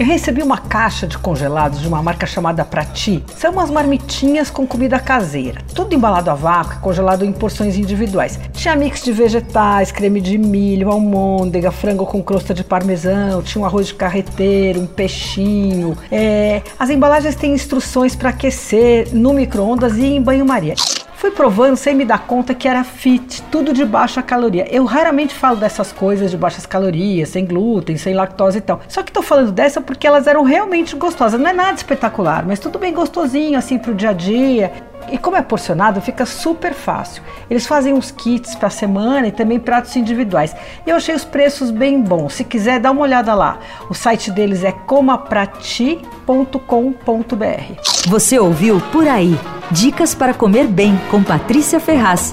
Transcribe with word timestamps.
Eu 0.00 0.06
recebi 0.06 0.42
uma 0.42 0.56
caixa 0.56 1.06
de 1.06 1.18
congelados 1.18 1.78
de 1.78 1.86
uma 1.86 2.02
marca 2.02 2.26
chamada 2.26 2.64
Prati. 2.64 3.22
São 3.36 3.52
umas 3.52 3.70
marmitinhas 3.70 4.48
com 4.48 4.66
comida 4.66 4.98
caseira, 4.98 5.60
tudo 5.74 5.94
embalado 5.94 6.30
a 6.30 6.34
vácuo 6.34 6.72
e 6.72 6.76
congelado 6.78 7.22
em 7.22 7.30
porções 7.30 7.76
individuais. 7.76 8.40
Tinha 8.54 8.74
mix 8.76 9.02
de 9.02 9.12
vegetais, 9.12 9.92
creme 9.92 10.22
de 10.22 10.38
milho, 10.38 10.90
almôndega, 10.90 11.70
frango 11.70 12.06
com 12.06 12.22
crosta 12.22 12.54
de 12.54 12.64
parmesão, 12.64 13.42
tinha 13.42 13.60
um 13.60 13.66
arroz 13.66 13.88
de 13.88 13.94
carreteiro, 13.94 14.80
um 14.80 14.86
peixinho. 14.86 15.94
É... 16.10 16.62
As 16.78 16.88
embalagens 16.88 17.34
têm 17.34 17.52
instruções 17.52 18.16
para 18.16 18.30
aquecer 18.30 19.14
no 19.14 19.34
micro-ondas 19.34 19.98
e 19.98 20.06
em 20.06 20.22
banho-maria. 20.22 20.76
Fui 21.20 21.30
provando 21.30 21.76
sem 21.76 21.94
me 21.94 22.06
dar 22.06 22.20
conta 22.26 22.54
que 22.54 22.66
era 22.66 22.82
fit, 22.82 23.42
tudo 23.50 23.74
de 23.74 23.84
baixa 23.84 24.22
caloria. 24.22 24.66
Eu 24.74 24.86
raramente 24.86 25.34
falo 25.34 25.56
dessas 25.58 25.92
coisas 25.92 26.30
de 26.30 26.36
baixas 26.38 26.64
calorias, 26.64 27.28
sem 27.28 27.44
glúten, 27.44 27.98
sem 27.98 28.14
lactose 28.14 28.56
e 28.56 28.60
tal. 28.62 28.80
Só 28.88 29.02
que 29.02 29.12
tô 29.12 29.20
falando 29.20 29.52
dessa 29.52 29.82
porque 29.82 30.06
elas 30.06 30.26
eram 30.26 30.44
realmente 30.44 30.96
gostosas. 30.96 31.38
Não 31.38 31.50
é 31.50 31.52
nada 31.52 31.74
espetacular, 31.76 32.46
mas 32.46 32.58
tudo 32.58 32.78
bem 32.78 32.94
gostosinho 32.94 33.58
assim 33.58 33.76
pro 33.76 33.94
dia 33.94 34.08
a 34.08 34.12
dia. 34.14 34.72
E 35.12 35.18
como 35.18 35.36
é 35.36 35.42
porcionado, 35.42 36.00
fica 36.00 36.24
super 36.24 36.72
fácil. 36.72 37.22
Eles 37.48 37.66
fazem 37.66 37.92
uns 37.92 38.10
kits 38.10 38.54
para 38.54 38.70
semana 38.70 39.26
e 39.26 39.32
também 39.32 39.58
pratos 39.58 39.96
individuais. 39.96 40.54
E 40.86 40.90
eu 40.90 40.96
achei 40.96 41.14
os 41.14 41.24
preços 41.24 41.70
bem 41.70 42.00
bons. 42.00 42.34
Se 42.34 42.44
quiser, 42.44 42.78
dá 42.80 42.90
uma 42.90 43.02
olhada 43.02 43.34
lá. 43.34 43.58
O 43.88 43.94
site 43.94 44.30
deles 44.30 44.62
é 44.62 44.72
comaprati.com.br. 44.72 46.04
Você 48.08 48.38
ouviu 48.38 48.80
Por 48.92 49.06
Aí. 49.08 49.38
Dicas 49.70 50.14
para 50.14 50.34
comer 50.34 50.66
bem 50.66 50.96
com 51.10 51.22
Patrícia 51.22 51.80
Ferraz. 51.80 52.32